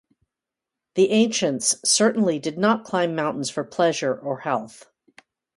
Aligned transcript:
The 0.95 1.11
ancients 1.11 1.75
certainly 1.87 2.39
did 2.39 2.57
not 2.57 2.83
climb 2.83 3.13
mountains 3.15 3.51
for 3.51 3.63
pleasure 3.63 4.15
or 4.17 4.39
health. 4.39 4.87